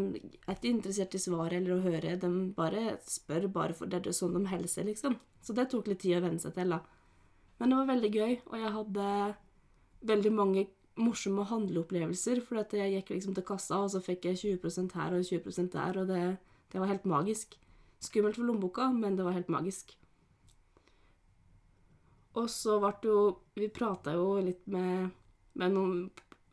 er 0.47 0.57
ikke 0.57 0.69
interessert 0.69 1.15
i 1.15 1.21
svaret 1.23 1.53
eller 1.53 1.77
å 1.77 1.83
høre. 1.85 2.17
De 2.19 2.29
bare 2.55 2.97
spør 3.07 3.47
bare 3.47 3.73
for 3.73 3.87
det 3.87 4.03
er 4.03 4.11
sånn 4.11 4.35
de 4.35 4.43
helser, 4.51 4.83
liksom. 4.83 5.15
Så 5.41 5.55
det 5.55 5.69
tok 5.71 5.87
litt 5.87 6.01
tid 6.03 6.17
å 6.17 6.25
venne 6.25 6.39
seg 6.39 6.53
til, 6.57 6.69
da. 6.75 6.81
Men 7.59 7.71
det 7.71 7.77
var 7.79 7.91
veldig 7.93 8.11
gøy, 8.11 8.33
og 8.51 8.57
jeg 8.59 8.73
hadde 8.75 9.35
veldig 10.11 10.33
mange 10.35 10.65
morsomme 10.99 11.45
handleopplevelser. 11.47 12.41
For 12.43 12.59
at 12.59 12.75
jeg 12.75 12.91
gikk 12.97 13.13
liksom 13.15 13.37
til 13.37 13.47
kassa, 13.47 13.79
og 13.85 13.93
så 13.93 14.03
fikk 14.03 14.27
jeg 14.27 14.59
20% 14.59 14.97
her 14.99 15.15
og 15.15 15.23
20 15.23 15.71
der, 15.77 16.01
og 16.01 16.11
det, 16.11 16.23
det 16.73 16.83
var 16.83 16.91
helt 16.91 17.07
magisk. 17.07 17.55
Skummelt 18.03 18.35
for 18.35 18.43
lommeboka, 18.49 18.89
men 18.91 19.15
det 19.15 19.23
var 19.23 19.37
helt 19.37 19.53
magisk. 19.53 19.95
Og 22.35 22.49
så 22.51 22.77
ble 22.83 23.09
jo 23.09 23.19
Vi 23.55 23.69
prata 23.71 24.13
jo 24.15 24.35
litt 24.43 24.65
med, 24.67 25.11
med 25.55 25.71
noen 25.71 25.97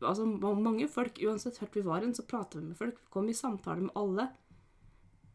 altså, 0.03 0.27
mange 0.27 0.87
folk, 0.91 1.19
uansett 1.23 1.59
hvor 1.59 1.71
vi 1.75 1.85
var 1.87 2.03
hen, 2.03 2.15
så 2.15 2.27
prata 2.27 2.59
vi 2.59 2.69
med 2.69 2.79
folk. 2.79 2.99
Vi 2.99 3.12
kom 3.15 3.29
i 3.31 3.37
samtale 3.37 3.89
med 3.89 3.97
alle. 3.99 4.29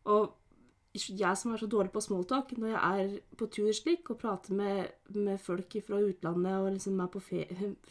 Og 0.08 0.36
jeg 0.98 1.38
som 1.38 1.54
er 1.54 1.62
så 1.62 1.68
dårlig 1.70 1.92
på 1.94 2.02
smalltalk, 2.02 2.54
når 2.58 2.72
jeg 2.74 3.06
er 3.06 3.38
på 3.38 3.48
tur 3.54 3.70
slik 3.76 4.10
og 4.10 4.20
prater 4.22 4.56
med, 4.58 4.96
med 5.14 5.40
folk 5.42 5.76
fra 5.86 6.00
utlandet 6.02 6.58
og 6.58 6.72
liksom 6.74 7.00
er 7.04 7.12
på 7.14 7.22
fe 7.22 7.44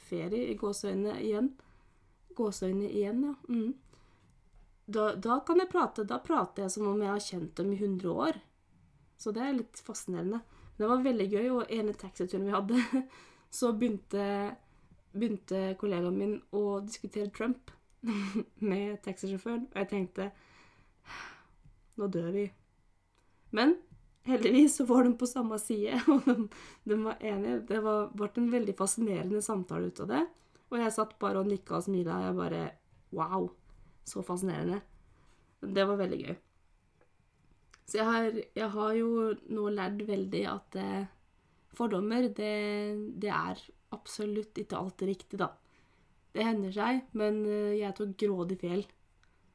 ferie 0.09 0.51
i 0.51 0.57
gåseøynene 0.59 1.21
igjen 1.23 1.53
Gåseøynene 2.37 2.89
igjen, 2.91 3.23
ja. 3.25 3.35
Mm. 3.49 3.75
Da, 4.87 5.07
da 5.17 5.39
kan 5.47 5.59
jeg 5.63 5.71
prate. 5.73 6.05
Da 6.05 6.19
prater 6.23 6.67
jeg 6.67 6.75
som 6.75 6.91
om 6.91 7.01
jeg 7.01 7.09
har 7.09 7.23
kjent 7.25 7.55
dem 7.57 7.71
i 7.73 7.79
100 7.79 8.11
år. 8.13 8.37
Så 9.17 9.33
det 9.33 9.43
er 9.43 9.57
litt 9.57 9.81
fascinerende. 9.83 10.43
Det 10.77 10.89
var 10.89 11.05
veldig 11.05 11.27
gøy, 11.33 11.49
og 11.55 11.73
ene 11.73 11.95
taxituren 11.97 12.47
vi 12.47 12.55
hadde, 12.55 13.05
så 13.59 13.73
begynte, 13.73 14.27
begynte 15.17 15.63
kollegaen 15.81 16.19
min 16.21 16.37
å 16.53 16.81
diskutere 16.85 17.33
Trump 17.33 17.73
med 18.71 19.01
taxisjåføren, 19.07 19.69
og 19.73 19.83
jeg 19.83 19.93
tenkte 19.93 20.31
Nå 21.97 22.11
dør 22.13 22.29
vi. 22.35 22.43
Men 23.57 23.71
heldigvis 24.29 24.75
så 24.77 24.85
var 24.85 25.07
de 25.07 25.15
på 25.17 25.29
samme 25.31 25.57
side, 25.63 25.97
og 26.13 26.27
de, 26.27 26.35
de 26.85 26.99
var 27.01 27.23
enige. 27.25 27.63
Det 27.71 27.81
var, 27.85 28.11
ble 28.13 28.29
en 28.37 28.51
veldig 28.53 28.75
fascinerende 28.77 29.41
samtale 29.45 29.89
ut 29.89 30.03
av 30.05 30.11
det. 30.13 30.25
Og 30.69 30.81
jeg 30.83 30.93
satt 30.93 31.15
bare 31.23 31.41
og 31.41 31.49
nikka 31.49 31.79
og 31.79 31.87
smila. 31.87 32.21
Jeg 32.27 32.37
bare 32.37 32.65
Wow! 33.17 33.49
Så 34.05 34.21
fascinerende. 34.27 34.83
Det 35.63 35.87
var 35.89 35.97
veldig 35.99 36.19
gøy. 36.21 36.35
Så 37.87 38.01
jeg 38.01 38.07
har, 38.09 38.41
jeg 38.59 38.71
har 38.75 38.97
jo 38.99 39.11
nå 39.55 39.69
lært 39.75 40.03
veldig 40.09 40.43
at 40.51 40.79
eh, 40.81 41.07
fordommer, 41.77 42.29
det, 42.35 42.57
det, 43.23 43.31
er 43.31 43.63
absolutt 43.95 44.59
ikke 44.59 44.81
alltid 44.81 45.13
riktig, 45.13 45.39
da. 45.43 45.53
Det 46.35 46.45
hender 46.45 46.75
seg, 46.75 47.05
men 47.17 47.45
eh, 47.47 47.77
jeg 47.79 47.95
tok 47.99 48.17
grådig 48.21 48.59
feil. 48.65 48.83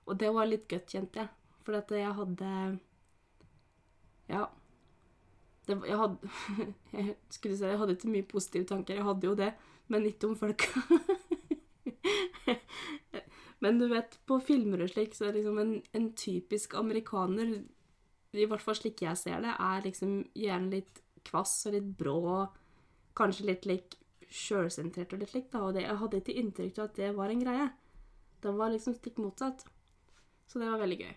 Og 0.07 0.15
det 0.19 0.31
var 0.33 0.47
litt 0.47 0.69
godt, 0.71 0.95
kjente 0.95 1.23
jeg. 1.23 1.33
For 1.65 1.77
at 1.77 1.91
jeg 1.93 2.15
hadde 2.17 2.53
Ja. 4.31 4.47
Det, 5.67 5.75
jeg 5.85 5.97
hadde 6.00 6.31
jeg 6.97 7.19
skulle 7.29 7.57
si, 7.59 7.67
jeg 7.67 7.77
hadde 7.83 8.00
ikke 8.00 8.15
mye 8.15 8.31
positive 8.31 8.71
tanker. 8.71 8.97
Jeg 8.97 9.05
hadde 9.05 9.29
jo 9.29 9.35
det 9.38 9.51
men 9.91 10.07
ikke 10.07 10.29
om 10.29 10.38
folka. 10.39 10.81
men 13.63 13.79
du 13.81 13.88
vet, 13.91 14.17
på 14.27 14.39
filmer 14.45 14.85
og 14.85 14.91
slik, 14.93 15.15
så 15.17 15.27
er 15.27 15.35
det 15.35 15.41
liksom 15.41 15.59
en, 15.61 15.73
en, 15.97 16.09
typisk 16.17 16.75
amerikaner, 16.79 17.57
i 18.33 18.47
hvert 18.47 18.63
fall 18.63 18.77
slik 18.77 19.01
jeg 19.03 19.19
ser 19.19 19.41
det, 19.43 19.53
er 19.59 19.85
liksom 19.85 20.21
gjerne 20.38 20.77
litt 20.77 21.01
kvass 21.27 21.65
og 21.67 21.75
litt 21.75 21.89
brå. 22.00 22.45
Kanskje 23.17 23.50
litt 23.50 23.67
lik 23.67 23.97
sjølsentrert 24.31 25.13
og 25.13 25.23
litt 25.23 25.33
lik, 25.35 25.50
da. 25.51 25.65
Og 25.65 25.75
det, 25.75 25.83
jeg 25.83 26.00
hadde 26.00 26.21
ikke 26.21 26.38
inntrykk 26.39 26.79
av 26.79 26.88
at 26.88 27.01
det 27.01 27.11
var 27.17 27.33
en 27.33 27.43
greie. 27.43 27.67
Det 28.41 28.53
var 28.57 28.71
liksom 28.71 28.95
stikk 28.97 29.19
motsatt. 29.21 29.65
Så 30.47 30.59
det 30.59 30.71
var 30.71 30.79
veldig 30.81 31.00
gøy. 31.03 31.13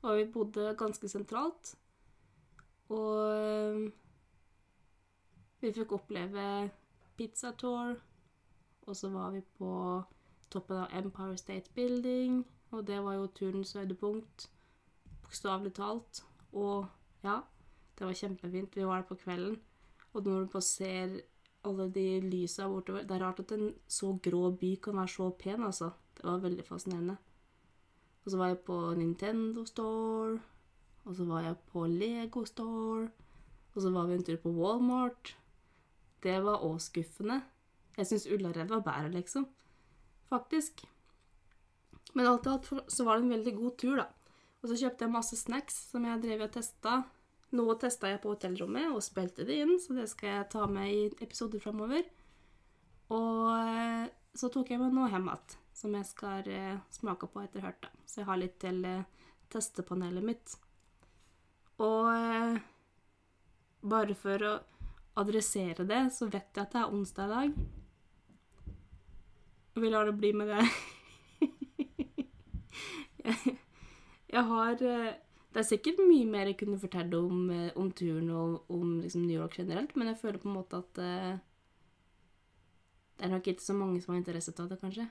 Og 0.00 0.16
vi 0.18 0.28
bodde 0.34 0.76
ganske 0.80 1.08
sentralt. 1.12 1.74
Og 2.92 3.90
vi 5.60 5.72
fikk 5.76 5.96
oppleve 5.96 6.44
Pizza 7.16 7.52
Tour. 7.56 7.96
Og 8.88 8.96
så 8.96 9.10
var 9.12 9.32
vi 9.34 9.42
på 9.58 9.72
toppen 10.50 10.76
av 10.82 10.94
Empire 10.96 11.36
State 11.38 11.70
Building, 11.74 12.40
og 12.70 12.86
det 12.88 12.98
var 13.04 13.14
jo 13.14 13.28
turens 13.34 13.76
høydepunkt. 13.78 14.48
Bokstavelig 15.30 15.70
talt. 15.76 16.24
Og 16.58 16.88
ja, 17.22 17.36
det 17.94 18.06
var 18.06 18.16
kjempefint. 18.18 18.74
Vi 18.74 18.82
var 18.82 18.98
der 18.98 19.06
på 19.06 19.14
kvelden, 19.20 19.60
og 20.10 20.24
når 20.26 20.40
du 20.40 20.48
bare 20.50 20.66
ser 20.66 21.20
alle 21.62 21.86
de 21.92 22.20
lysa 22.24 22.66
bortover 22.66 23.04
Det 23.04 23.14
er 23.14 23.22
rart 23.22 23.40
at 23.44 23.52
en 23.52 23.74
så 23.86 24.16
grå 24.22 24.50
by 24.58 24.74
kan 24.82 24.96
være 24.96 25.12
så 25.14 25.30
pen, 25.38 25.62
altså. 25.62 25.92
Det 26.16 26.24
var 26.24 26.42
veldig 26.42 26.64
fascinerende. 26.66 27.16
Og 28.24 28.30
så 28.30 28.36
var 28.36 28.48
jeg 28.48 28.58
på 28.58 28.78
Nintendo 28.98 29.64
Store, 29.64 30.40
og 31.04 31.14
så 31.14 31.24
var 31.24 31.46
jeg 31.46 31.56
på 31.70 31.86
Lego 31.86 32.44
Store, 32.44 33.08
og 33.74 33.82
så 33.82 33.90
var 33.90 34.06
vi 34.06 34.14
en 34.14 34.24
tur 34.24 34.36
på 34.36 34.50
Walmart. 34.50 35.36
Det 36.22 36.40
var 36.44 36.64
òg 36.66 36.80
skuffende. 36.82 37.42
Jeg 37.96 38.06
syns 38.06 38.26
Ullared 38.26 38.68
var 38.68 38.80
bedre, 38.80 39.12
liksom. 39.14 39.46
Faktisk. 40.28 40.82
Men 42.14 42.26
alt 42.26 42.46
i 42.46 42.50
alt 42.50 42.72
så 42.88 43.04
var 43.04 43.16
det 43.16 43.24
en 43.28 43.36
veldig 43.38 43.54
god 43.56 43.78
tur, 43.78 43.96
da. 43.96 44.08
Og 44.60 44.68
så 44.68 44.76
kjøpte 44.82 45.06
jeg 45.06 45.12
masse 45.14 45.36
snacks 45.40 45.76
som 45.90 46.04
jeg 46.04 46.22
drev 46.24 46.44
og 46.44 46.52
testa. 46.54 47.02
Noe 47.56 47.74
testa 47.80 48.10
jeg 48.12 48.20
på 48.22 48.34
hotellrommet 48.34 48.92
og 48.92 49.02
spilte 49.02 49.46
det 49.48 49.56
inn, 49.64 49.74
så 49.82 49.96
det 49.96 50.06
skal 50.12 50.28
jeg 50.34 50.50
ta 50.52 50.66
med 50.70 50.90
i 50.92 51.00
episoder 51.24 51.62
framover. 51.62 52.04
Og 53.10 53.46
eh, 53.56 54.10
så 54.36 54.50
tok 54.52 54.70
jeg 54.70 54.82
med 54.82 54.94
noe 54.94 55.10
hjem 55.10 55.30
igjen 55.32 55.56
som 55.80 55.94
jeg 55.96 56.06
skal 56.10 56.50
eh, 56.52 56.82
smake 56.92 57.26
på 57.32 57.40
etter 57.42 57.64
hvert. 57.64 57.88
Så 58.04 58.20
jeg 58.20 58.28
har 58.28 58.38
litt 58.38 58.58
til 58.62 58.84
eh, 58.84 59.08
testepanelet 59.50 60.26
mitt. 60.26 60.54
Og 61.80 62.60
bare 63.80 64.14
for 64.18 64.44
å 64.44 64.52
adressere 65.20 65.86
det, 65.88 66.02
så 66.12 66.28
vet 66.28 66.52
jeg 66.52 66.66
at 66.66 66.74
det 66.76 66.82
er 66.82 66.92
onsdag 66.92 67.24
i 67.24 67.32
dag. 67.32 67.50
Og 69.74 69.82
vi 69.82 69.90
lar 69.90 70.04
det 70.06 70.18
bli 70.20 70.30
med 70.36 70.52
det. 70.52 70.64
jeg, 74.30 74.42
har 74.46 74.82
eh, 74.82 75.12
Det 75.50 75.62
er 75.62 75.66
sikkert 75.66 76.02
mye 76.06 76.26
mer 76.30 76.50
jeg 76.50 76.58
kunne 76.60 76.78
fortelle 76.78 77.18
om, 77.18 77.46
eh, 77.50 77.70
om 77.76 77.92
turen 77.92 78.30
og 78.30 78.70
om 78.70 79.00
liksom, 79.02 79.26
New 79.26 79.38
York 79.38 79.58
generelt, 79.58 79.96
men 79.96 80.12
jeg 80.12 80.20
føler 80.20 80.38
på 80.42 80.48
en 80.48 80.58
måte 80.58 80.78
at 80.78 81.00
uh, 81.02 81.38
det 83.18 83.26
er 83.26 83.32
nok 83.34 83.48
ikke 83.50 83.64
så 83.64 83.74
mange 83.76 84.00
som 84.00 84.14
har 84.14 84.20
interesse 84.22 84.54
av 84.56 84.68
det, 84.70 84.78
kanskje. 84.80 85.08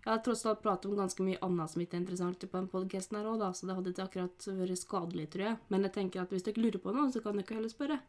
Jeg 0.00 0.08
har 0.10 0.22
tross 0.24 0.46
alt 0.48 0.62
pratet 0.64 0.90
om 0.90 0.96
ganske 0.96 1.24
mye 1.24 1.38
annet 1.44 1.70
som 1.70 1.82
ikke 1.82 1.96
er 1.96 2.02
interessant 2.02 2.40
på 2.40 2.56
den 2.56 2.68
podkasten 2.72 3.18
her 3.18 3.28
òg, 3.28 3.44
så 3.54 3.68
det 3.68 3.76
hadde 3.76 3.92
ikke 3.94 4.06
akkurat 4.08 4.48
vært 4.58 4.80
skadelig, 4.80 5.26
tror 5.32 5.46
jeg. 5.46 5.58
Men 5.68 5.86
jeg 5.86 5.94
tenker 5.96 6.22
at 6.22 6.32
hvis 6.32 6.44
dere 6.46 6.64
lurer 6.64 6.82
på 6.82 6.94
noe, 6.96 7.12
så 7.12 7.22
kan 7.24 7.38
dere 7.38 7.60
heller 7.60 7.72
spørre 7.72 8.00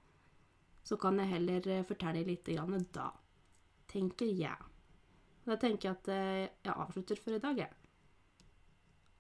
så 0.84 0.98
kan 0.98 1.20
jeg 1.22 1.32
heller 1.36 1.68
eh, 1.70 1.86
fortelle 1.88 2.24
litt 2.26 2.48
grann 2.48 2.88
da. 2.94 3.12
Tenker 3.92 4.26
jeg. 4.26 4.70
Da 5.46 5.58
tenker 5.60 5.90
jeg 5.90 5.98
at 6.00 6.12
eh, 6.14 6.50
jeg 6.66 6.74
avslutter 6.74 7.22
for 7.22 7.38
i 7.38 7.42
dag, 7.44 7.66
jeg. 7.66 7.81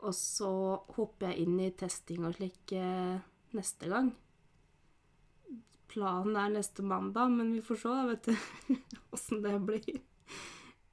Og 0.01 0.13
så 0.17 0.51
hopper 0.95 1.29
jeg 1.29 1.45
inn 1.45 1.59
i 1.61 1.71
testing 1.77 2.25
og 2.25 2.35
slik 2.37 2.73
eh, 2.77 3.17
neste 3.57 3.89
gang. 3.91 4.11
Planen 5.91 6.37
er 6.39 6.53
neste 6.53 6.85
mandag, 6.87 7.33
men 7.35 7.51
vi 7.53 7.61
får 7.65 7.81
se, 7.81 7.91
da, 7.91 8.07
vet 8.09 8.29
du, 8.31 8.75
åssen 9.15 9.43
det 9.45 9.57
blir. 9.67 9.99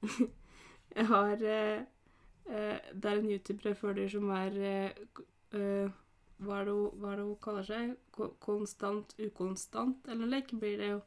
Jeg 0.89 1.05
har 1.05 1.35
Det 1.37 1.85
er 2.49 3.19
en 3.19 3.27
YouTuber 3.29 3.67
jeg 3.69 3.77
følger 3.77 4.07
som 4.09 4.31
er 4.33 4.55
hva 6.39 6.61
er, 6.61 6.69
det, 6.69 6.73
hva 6.73 7.11
er 7.11 7.19
det 7.19 7.25
hun 7.27 7.39
kaller 7.43 7.65
seg? 7.67 7.95
Konstant, 8.41 9.13
ukonstant, 9.19 10.07
eller 10.07 10.29
lek 10.31 10.53
blir 10.55 10.79
det 10.79 10.91
jo. 10.93 10.99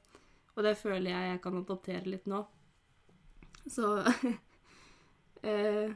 Og 0.52 0.66
det 0.66 0.75
føler 0.76 1.09
jeg 1.09 1.30
jeg 1.30 1.40
kan 1.47 1.56
adoptere 1.62 2.12
litt 2.12 2.26
nå. 2.28 2.42
Så 3.64 3.94
eh, 5.49 5.94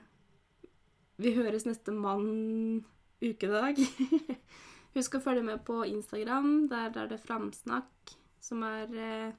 Vi 1.16 1.30
høres 1.32 1.64
neste 1.64 1.94
mann 1.96 2.84
ukedag. 3.24 3.78
Husk 4.96 5.16
å 5.16 5.20
følge 5.24 5.46
med 5.46 5.62
på 5.64 5.78
Instagram. 5.88 6.66
Der 6.68 6.92
er 6.92 7.08
det 7.08 7.24
Framsnakk 7.24 8.12
som 8.40 8.62
er, 8.62 8.86
eh, 8.92 9.32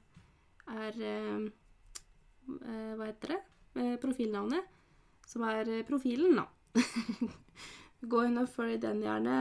er 0.74 0.92
eh, 1.10 1.38
eh, 2.48 2.94
Hva 2.98 3.06
heter 3.06 3.28
det? 3.34 3.40
Profilnavnet. 4.02 4.64
Som 5.28 5.42
er 5.46 5.84
profilen, 5.86 6.36
da. 6.40 6.46
Gå 8.10 8.18
inn 8.26 8.38
og 8.40 8.48
følg 8.50 8.80
den 8.82 9.02
gjerne. 9.04 9.36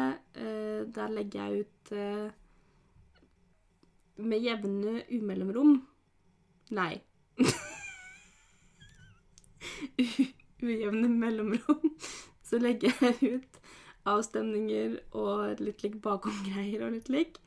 Der 0.94 1.10
legger 1.14 1.48
jeg 1.48 1.60
ut 1.66 1.84
med 4.18 4.42
jevne 4.42 5.04
umellomrom 5.14 5.88
Nei. 6.74 7.02
Ujevne 10.68 11.08
mellomrom 11.08 11.96
så 12.48 12.60
legger 12.62 12.94
jeg 13.04 13.18
ut 13.38 13.60
avstemninger 14.08 14.96
og 15.20 15.62
litt 15.64 15.84
lik 15.84 16.00
bakomgreier 16.04 16.86
og 16.88 16.96
litt 16.96 17.12
lik. 17.12 17.42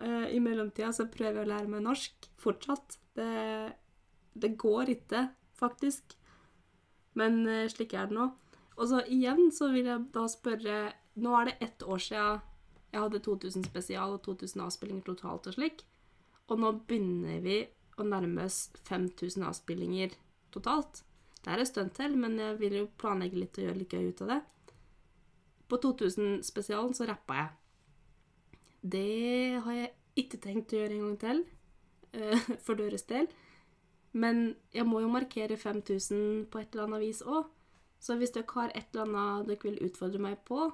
Uh, 0.00 0.26
I 0.28 0.40
mellomtida 0.42 0.90
så 0.92 1.08
prøver 1.10 1.40
jeg 1.40 1.46
å 1.46 1.52
lære 1.52 1.70
meg 1.70 1.84
norsk 1.86 2.28
fortsatt. 2.42 2.98
Det, 3.16 3.72
det 4.34 4.54
går 4.60 4.96
ikke, 4.96 5.28
faktisk. 5.56 6.16
Men 7.18 7.44
uh, 7.46 7.64
slik 7.72 7.94
er 7.96 8.10
det 8.10 8.18
nå. 8.18 8.28
Og 8.74 8.90
så 8.90 9.04
igjen 9.06 9.48
så 9.54 9.70
vil 9.70 9.86
jeg 9.86 10.10
da 10.14 10.26
spørre 10.30 10.78
Nå 11.22 11.30
er 11.38 11.46
det 11.46 11.52
ett 11.62 11.82
år 11.86 12.00
siden 12.02 12.40
jeg 12.90 13.02
hadde 13.02 13.20
2000 13.22 13.64
spesial 13.68 14.16
og 14.16 14.24
2000 14.26 14.64
avspillinger 14.64 15.04
totalt 15.06 15.46
og 15.46 15.54
slik. 15.54 15.84
Og 16.50 16.58
nå 16.58 16.72
begynner 16.88 17.38
vi 17.42 17.60
å 17.98 18.06
nærme 18.06 18.48
oss 18.48 18.68
5000 18.88 19.46
avspillinger 19.46 20.14
totalt. 20.54 21.04
Det 21.44 21.52
er 21.52 21.60
en 21.60 21.68
stund 21.68 21.92
til, 21.96 22.16
men 22.16 22.38
jeg 22.40 22.56
vil 22.60 22.78
jo 22.78 22.86
planlegge 23.00 23.36
litt 23.36 23.58
og 23.60 23.66
gjøre 23.66 23.80
litt 23.82 23.92
gøy 23.92 24.08
ut 24.08 24.22
av 24.24 24.32
det. 24.32 24.40
På 25.68 25.78
2000-spesialen 25.82 26.94
så 26.96 27.08
rappa 27.08 27.36
jeg. 27.40 27.50
Det 28.94 29.60
har 29.64 29.76
jeg 29.76 29.92
ikke 30.20 30.40
tenkt 30.40 30.72
å 30.72 30.80
gjøre 30.80 30.96
en 30.96 31.04
gang 31.04 31.18
til, 31.20 31.42
uh, 32.16 32.48
for 32.64 32.80
deres 32.80 33.04
del. 33.10 33.28
Men 34.14 34.54
jeg 34.72 34.86
må 34.86 35.02
jo 35.02 35.10
markere 35.10 35.58
5000 35.58 36.46
på 36.52 36.62
et 36.62 36.72
eller 36.72 36.88
annet 36.88 37.04
vis 37.04 37.22
òg. 37.26 37.50
Så 38.00 38.16
hvis 38.20 38.34
dere 38.34 38.52
har 38.54 38.72
et 38.76 38.92
eller 38.92 39.08
annet 39.08 39.48
dere 39.48 39.64
vil 39.64 39.80
utfordre 39.84 40.20
meg 40.22 40.40
på, 40.48 40.68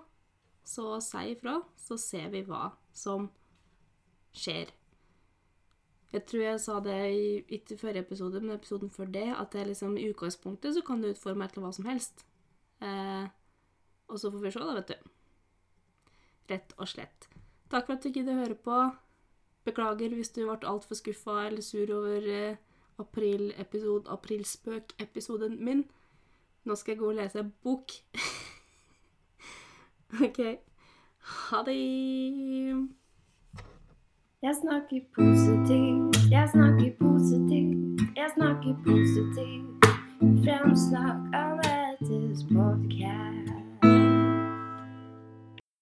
så 0.66 0.98
si 1.02 1.30
ifra, 1.32 1.60
så 1.78 1.96
ser 1.98 2.28
vi 2.34 2.42
hva 2.46 2.68
som 2.92 3.30
skjer. 4.36 4.70
Jeg 6.12 6.24
tror 6.26 6.42
jeg 6.42 6.60
sa 6.60 6.78
det 6.82 6.96
i, 7.14 7.26
ikke 7.54 7.74
i 7.74 7.78
forrige 7.78 8.02
episode, 8.02 8.40
men 8.42 8.56
episoden 8.56 8.90
før 8.90 9.12
det, 9.14 9.28
at 9.30 9.52
det 9.52 9.66
liksom, 9.68 9.96
i 9.96 10.08
utgangspunktet 10.10 10.74
så 10.74 10.82
kan 10.86 11.02
du 11.02 11.10
utforme 11.10 11.44
et 11.46 11.54
eller 11.54 11.68
hva 11.68 11.72
som 11.76 11.86
helst. 11.86 12.24
Eh, 12.82 13.28
og 14.08 14.18
så 14.18 14.30
får 14.30 14.42
vi 14.42 14.50
se, 14.50 14.64
da, 14.64 14.74
vet 14.74 14.90
du. 14.90 15.12
Rett 16.50 16.74
og 16.78 16.90
slett. 16.90 17.28
Takk 17.70 17.86
for 17.86 17.94
at 17.94 18.02
du 18.02 18.10
gidder 18.10 18.34
å 18.34 18.42
høre 18.42 18.58
på. 18.58 18.80
Beklager 19.68 20.16
hvis 20.16 20.32
du 20.34 20.42
ble 20.42 20.58
altfor 20.66 20.98
skuffa 20.98 21.44
eller 21.46 21.62
sur 21.62 21.94
over 21.94 22.26
eh, 22.26 22.58
april-episode, 22.98 24.10
aprilspøk-episoden 24.10 25.60
min. 25.64 25.84
Nå 26.64 26.74
skal 26.74 26.96
jeg 26.96 27.04
gå 27.04 27.12
og 27.12 27.20
lese 27.20 27.46
bok. 27.62 27.94
OK. 30.26 30.40
Ha 31.20 31.62
det. 31.70 32.96
Jeg 34.42 34.54
snakker 34.60 35.00
positivt, 35.14 36.30
jeg 36.30 36.48
snakker 36.52 36.90
positivt, 37.00 38.00
jeg 38.16 38.28
snakker 38.36 38.74
positivt. 38.84 39.84
Fremsnakk 40.44 41.18
Anettes 41.34 42.44
podkast. 42.54 43.69